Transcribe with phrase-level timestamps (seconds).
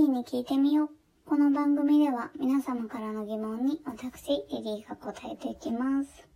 [0.00, 0.88] リーに聞いてみよう。
[1.26, 6.26] この番組では皆様からの疑問に私、リリーが答えていきます。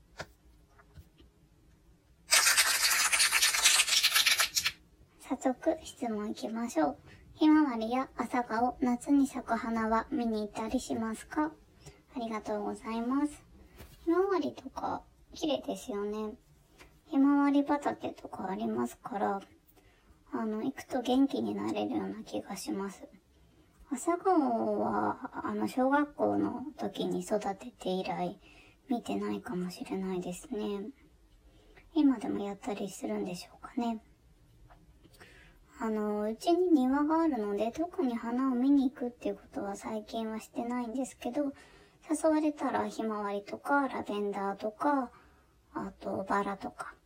[5.27, 6.97] 早速質問いきましょう。
[7.37, 11.51] ひまわりや朝顔、夏に咲く花は見に行ったりしますか？
[12.15, 13.33] ありがとうございます。
[14.05, 15.01] ひまわりとか
[15.33, 16.35] 綺麗ですよね。
[17.09, 19.41] ひまわり畑とかありますから、
[20.35, 23.05] あの、行くと元気になれるような気がします。
[23.95, 28.41] 朝顔は、あの、小学校の時に育てて以来、
[28.89, 30.89] 見てないかもしれないですね。
[31.95, 34.03] 今でもやったりするんでしょうかね。
[35.79, 41.53] あの、うちに庭があるので、特に花を見に行くっていうことは最近はしてないんですけど、
[42.11, 45.13] 誘われたらひまわりとか、ラベンダーとか、
[45.73, 46.97] あとバラとか、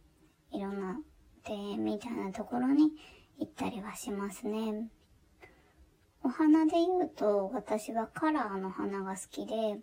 [0.53, 0.99] いろんな
[1.47, 2.93] 庭園みたいなところに
[3.39, 4.89] 行ったりはしますね。
[6.29, 9.79] お花で言うと、私はカラーの花が好きで、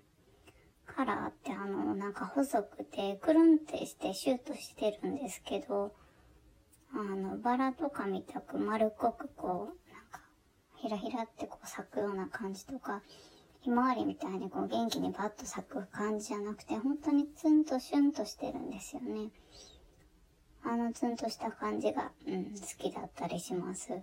[0.86, 5.96] カラーってあの、なんか細くて、くるんってしてシュートしてるんですけど、
[6.94, 10.22] あの、バラとかみたく丸っこくこう、なんか、
[10.76, 13.02] ひらひらってこう咲くような感じとか、
[13.62, 19.32] ひまわりみたいにこう元気にバッと咲く感じじゃなくて、本当にツンとシュンとしてるんですよね。
[20.64, 24.00] あのツンとした感じが、うん、好きだったりします。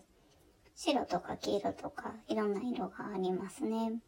[0.75, 4.01] 白とか黄色とかいろんな色がありますね。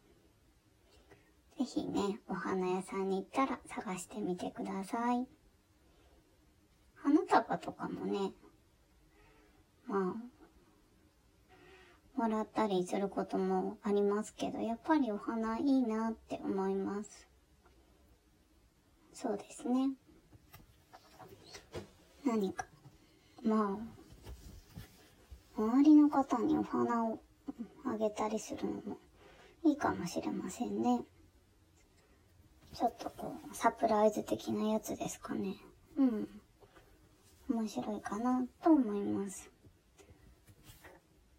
[1.57, 5.25] ぜひね、お花屋さんに行ったら探してみてください。
[6.95, 8.33] 花束とかもね、
[9.87, 10.35] まあ、
[12.19, 17.29] もらったりすることもありますけど、やっぱりお花いいなって思います。
[19.13, 19.91] そうですね。
[22.25, 22.65] 何か、
[23.43, 24.04] まあ、
[25.57, 27.19] 周りの方にお花を
[27.85, 28.97] あげたりするのも
[29.63, 31.01] いいかもしれませんね。
[32.73, 35.55] ちょっとこう、サプライズ的なやつですかね。
[35.97, 36.27] うん。
[37.49, 39.49] 面白いかなと思います。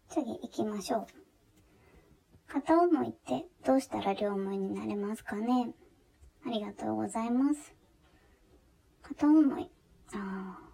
[0.09, 1.07] 次行きましょう。
[2.47, 5.73] 片思いってどうしたら両思いになれますかね
[6.45, 7.75] ありがとうございます。
[9.03, 9.69] 片思い。
[10.13, 10.66] ああ。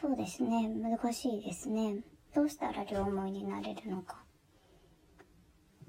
[0.00, 0.68] そうですね。
[0.68, 1.98] 難しいですね。
[2.34, 4.24] どうしたら両思いになれるのか。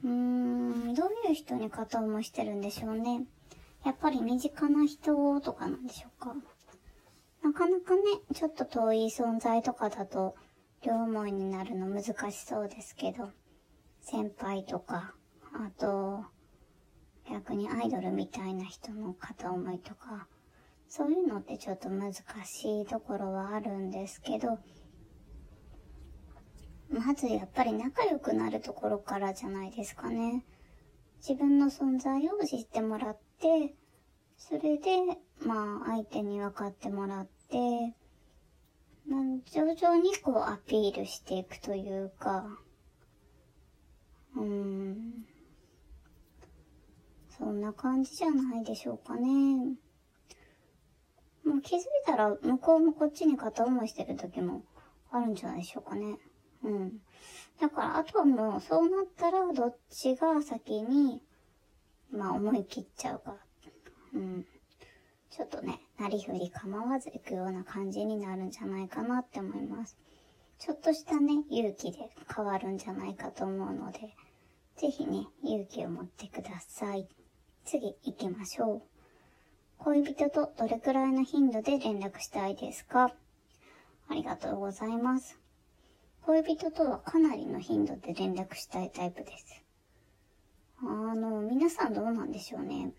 [0.04, 3.24] うーん、どういう人に片思いしてるんでしょうね。
[3.84, 6.36] やっぱり身近な人とかなんでしょうか。
[7.42, 8.02] なかなかね、
[8.36, 10.36] ちょっと遠い存在とかだと、
[10.86, 13.32] 両思いになるの難しそうですけど、
[14.02, 15.16] 先輩とか、
[15.52, 16.26] あと、
[17.28, 20.28] 逆にアイドルみたいな人の片思いとか、
[20.98, 22.20] そういうのってちょっと難し
[22.82, 24.60] いところはあるんですけど、
[26.90, 30.46] まずやっぱり仲良くなるところからじゃないですかね。
[31.18, 33.76] 自分の存在を知ってもらって、
[34.38, 37.94] それで、まあ相手に分かってもらって、
[39.06, 42.48] まあ、徐々にこうアピールしていくというか、
[44.38, 45.26] うーん、
[47.38, 49.76] そんな感じじゃないでしょうかね。
[51.46, 54.64] もう気づいたら向こうもこっちに片思いしてる時も
[55.12, 56.18] あるんじゃないでしょうかね。
[56.64, 57.00] うん。
[57.62, 61.22] だから、あとはもう、そうなったら、どっちが先に、
[62.12, 63.38] まあ、思い切っちゃうか。
[64.14, 64.46] うん。
[65.30, 69.98] ちょっとね、なりふり構わず行くような感じになるんじゃないかなって思います。
[70.58, 74.16] ちょっとしたね、勇気で変わるんじゃないかと思うので、
[74.78, 77.08] ぜひね、勇気を持ってください。
[77.66, 78.95] 次行きましょう。
[79.80, 83.14] 恋人とどれくらいの頻度で連絡したいですか？
[84.10, 85.40] ありがとうございます。
[86.24, 89.64] 恋人とはかなりの頻度で連絡したいタイプです。
[90.82, 92.94] あの、皆さんどうなんでしょうね。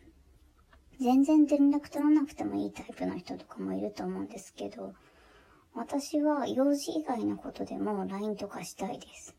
[1.00, 4.94] 全然連絡取らなくてもいいタイプの人とかもいると思うんですけど、
[5.74, 9.36] 私は用事以外のことでも LINE とかしたいです。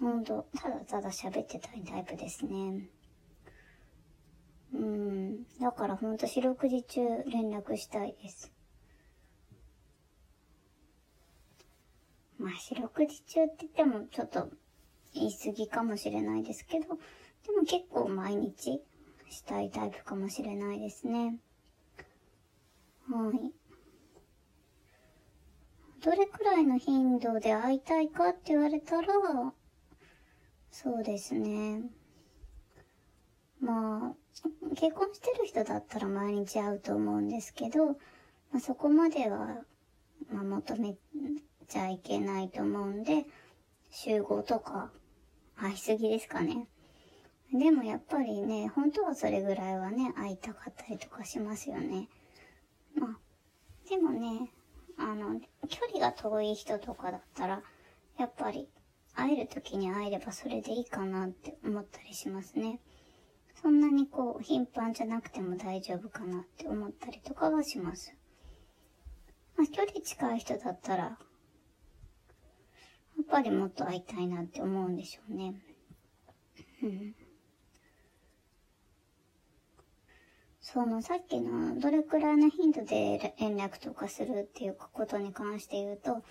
[0.00, 2.88] ほんと、ただただ喋ってたいタイプですね。
[4.74, 5.44] うん。
[5.60, 8.52] だからほんと四六時中連絡したいです。
[12.38, 14.48] まあ四六時中って言ってもちょっと
[15.14, 16.92] 言い過ぎかもしれないですけど、で
[17.56, 18.82] も結構毎日
[19.30, 21.38] したいタイプかもしれないですね。
[23.10, 23.52] はい。
[26.00, 29.08] どれくらいの頻度で会いたいかって言われたら、
[30.70, 31.82] そうですね。
[33.60, 37.94] まあ、結婚してる人だったら毎日会うと思うんですけど、ま
[38.56, 39.58] あ、そこまでは、
[40.30, 40.94] まあ、求め
[41.66, 43.26] ちゃいけないと思うんで、
[43.90, 44.90] 集合とか
[45.56, 46.68] 会いすぎですかね。
[47.52, 52.08] でもやっぱりね、本当はそれぐらいはね、会いたかったりとかしますよね。
[52.94, 53.18] まあ、
[53.88, 54.50] でもね、
[54.98, 57.62] あの、距離が遠い人とかだったら、
[58.18, 58.68] やっぱり
[59.14, 62.80] 会える時に会えればそれでいいかなって思ったりしますね。
[63.60, 68.14] そんなにこう、頻繁じゃなくても大丈夫かなって思ったりとかはします。
[69.56, 71.16] まあ、距離近い人だったら、や
[73.22, 75.54] っぱりもっと会いたいなって思うんでしょうね。
[76.82, 77.14] うん。
[80.60, 86.22] そのさっきのどれくらいの頻度で連絡とかするっていうことに関して言うと、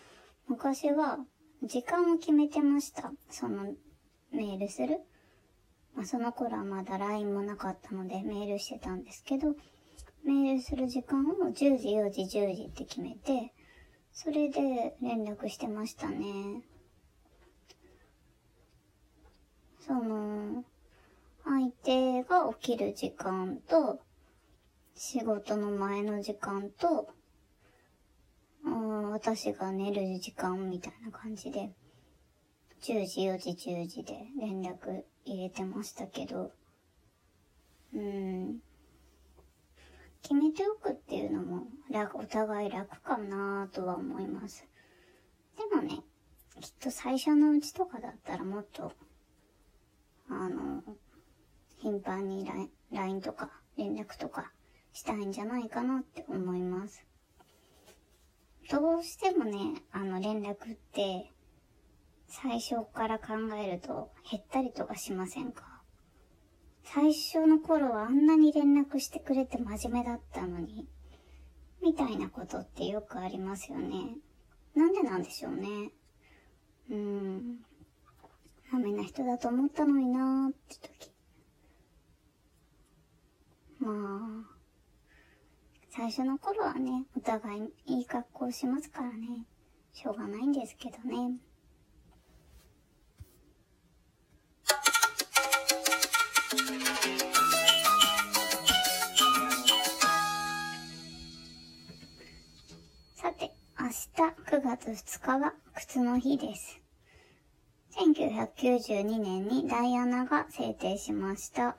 [0.48, 1.18] 昔は
[1.64, 3.12] 時間を決めてました。
[3.30, 3.74] その
[4.32, 5.00] メールする。
[5.98, 9.56] まあ、その頃はまだ LINE もなかったのでメールしてたんですけど、
[10.24, 13.52] メールする時間を10時、4時、10時って決めて、
[14.14, 16.62] それで連絡してましたね。
[19.80, 20.64] その、
[21.44, 24.00] 相手が起きる時間と、
[24.94, 27.10] 仕事の前の時間と、
[29.12, 31.72] 私が寝る時間みたいな感じで、
[32.88, 36.54] 10時、4時、10時で連絡入れてましたけど、
[37.94, 38.60] うん、
[40.22, 44.66] 決めておくっていうのも楽、お互い楽かなとは思います。
[45.58, 46.00] でもね、
[46.62, 48.94] きっと最初のうちとかだったらもっと、
[50.30, 50.82] あの、
[51.80, 52.50] 頻繁に
[52.94, 54.54] LINE とか連絡とか
[54.94, 57.06] したいんじゃないかなって思います。
[58.72, 61.34] どうしてもね、あの連絡って
[62.28, 65.82] 最初から考えると減ったりとかしませんか？
[66.84, 70.88] 最初の頃はあんなに連絡してくれて真面目だったのに、
[71.82, 74.18] みたいなことってよくありますよね。
[74.76, 75.68] なんでなんでしょうね。
[76.90, 77.60] うーん。
[78.72, 81.12] ダメな人だと思ったのになーって時。
[83.80, 84.58] まあ、
[85.90, 89.46] 最初の頃はね、お互いいい格好しますからね、
[89.94, 91.38] しょうがないんですけどね。
[104.20, 106.82] 明日9月2日は靴の日です。
[107.96, 111.78] 1992年にダイアナが制定しました。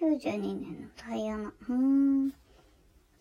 [0.00, 1.48] 92年のダイアナ。
[1.48, 2.30] うーん。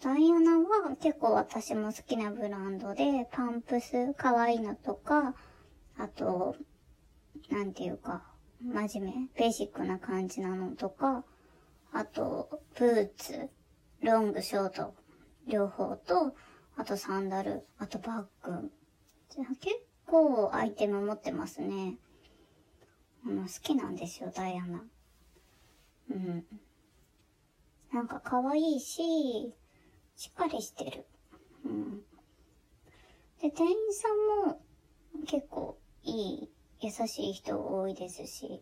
[0.01, 5.35] ダイアナは結構私も好きなブランドで、パンプス可愛いのとか、
[5.97, 6.55] あと、
[7.49, 8.23] なんていうか、
[8.61, 11.25] 真面目、ベーシックな感じなのとか、
[11.91, 13.49] あと、ブーツ、
[14.01, 14.95] ロング、ショート、
[15.47, 16.33] 両方と、
[16.77, 18.71] あとサンダル、あとバッグ。
[19.29, 19.75] じゃあ結
[20.05, 21.97] 構アイテム持ってますね。
[23.25, 24.83] あの、好きなんですよ、ダイアナ。
[26.11, 26.45] うん。
[27.93, 29.53] なんか可愛いし、
[30.15, 31.05] しっかりしてる。
[31.65, 32.01] うん。
[33.41, 34.07] で、店員さ
[34.43, 34.61] んも
[35.25, 36.49] 結構いい、
[36.81, 38.61] 優しい人多いですし。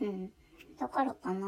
[0.00, 0.32] うん。
[0.78, 1.46] だからかな。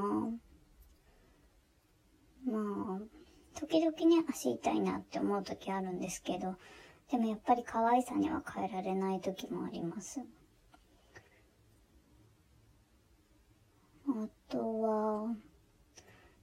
[2.45, 3.20] まあ、
[3.61, 6.55] 時々ね、足痛いなって思う時あるんですけど、
[7.11, 10.23] でもやっぱり可愛さには変えられない時もあります。
[14.09, 15.35] あとは、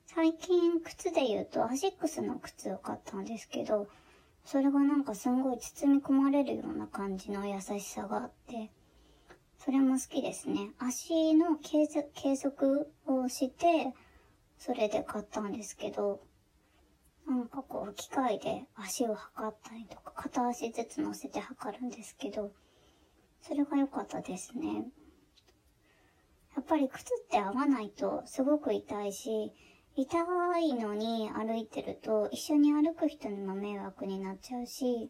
[0.05, 3.87] 最近靴で言うとアシックスの靴を買ったんですけど、
[4.45, 8.69] それがなんかすんごい包み込まれるような感じの優しさがあって、
[9.57, 10.69] それも好きですね。
[10.77, 11.87] 足の計
[12.35, 13.93] 測をして、
[14.59, 16.21] それで買ったんですけど、
[17.47, 22.51] なんかこう機械で足を測ったりとか、片足ずつ乗せて測るんですけど、
[23.41, 24.83] それが良かったですね。
[26.57, 29.53] やっぱり靴って合わないとすごく痛いし、
[29.95, 30.17] 痛
[30.59, 35.09] いのに歩いてると一緒に歩く人にも迷惑になっちゃうし、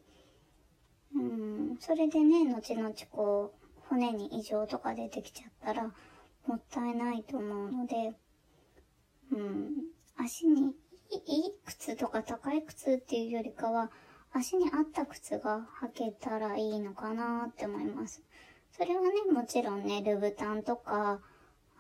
[1.15, 5.91] うん、それでね、後々こう、骨に異常とか出てきちゃったら
[6.46, 8.13] もったいないと思うので、
[9.32, 9.72] うん、
[10.17, 10.75] 足に
[11.12, 13.92] いい靴とか高い靴っていうよりかは、
[14.34, 18.22] 足に合った靴が履けたらいいのかなって思います。
[18.72, 21.20] それはね、もちろんね、ルブタンとか、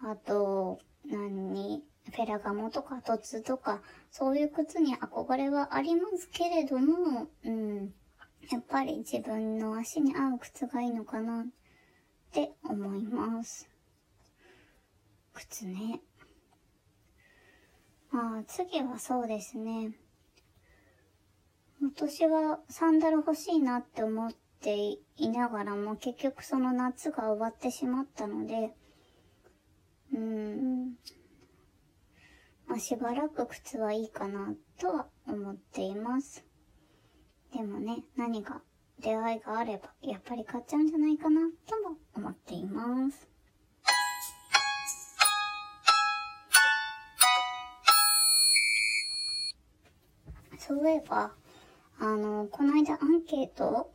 [0.01, 3.81] あと、何、フェラガモとかトツとか、
[4.11, 7.93] そういう靴に憧れはありますけれども、うん、
[8.49, 11.45] やっぱり自分の足に合う靴がいいのかなっ
[12.31, 13.69] て思います。
[15.33, 16.01] 靴ね。
[18.17, 19.91] まあ、次はそうですね。
[21.79, 28.73] 今年はサンダル欲しいなって思っていながらも結局その夏が終わってしまったので、
[30.15, 30.95] うん、
[32.65, 36.43] まあ、しばらく靴はいいかなとは思っています。
[37.53, 38.63] でもね、何か
[38.99, 43.36] 出会いがあれば、やっぱり買っちゃうんじゃないかなとも思っています。
[50.67, 51.31] そういえば、
[51.97, 53.89] あの、この間アンケート、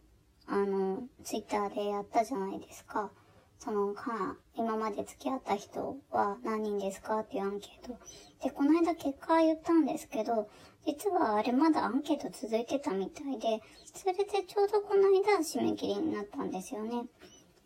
[0.47, 3.11] あの、ツイッターでやったじゃないですか。
[3.59, 7.99] その、か、今まで付き合った人は何人ですかっていうアンケート。
[8.43, 10.49] で、この間結果言ったんですけど、
[10.87, 13.61] 実はあれまだアンケート続いてたみたいで、
[13.95, 17.05] それでちょうどこの間締め切りになったんですよね。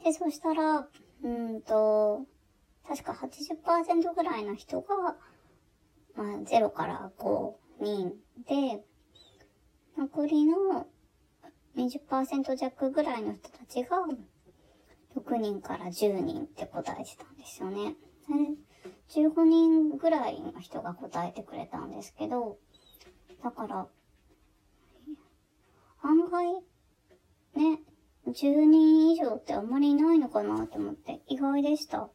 [0.05, 0.89] で、そしたら、
[1.23, 2.27] うんと、
[2.89, 5.17] 確か80%ぐらいの人が、
[6.17, 8.13] まあ、0から5人
[8.49, 8.85] で、
[9.97, 10.87] 残りの
[11.77, 13.99] 20%弱ぐらいの人たちが、
[15.17, 17.97] 6人から10人って答えてたんですよね。
[19.11, 22.59] 15人ぐらいの人が答えてくれたんですけど、
[23.43, 23.87] だから、
[26.03, 26.53] 案外、
[27.55, 27.81] ね、
[28.27, 32.11] 10人以上ってあんまりいないのかなと思って意外でした。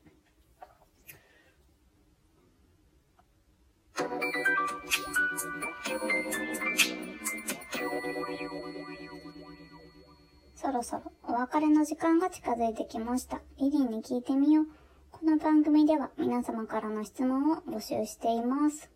[10.62, 13.42] そろそろお別れの時間が近づいてきました。
[13.58, 14.66] リリーに聞いてみよう。
[15.10, 18.92] この番組では皆様からの質問を募集しています。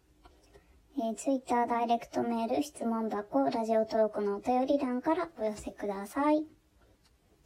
[1.00, 6.46] えー、Twitter ダイレクトメール、質問箱、ラジオトークのお便り欄からお寄せください。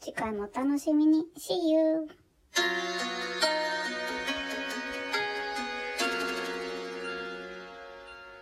[0.01, 1.23] 次回もお楽しみに。
[1.37, 3.18] See you!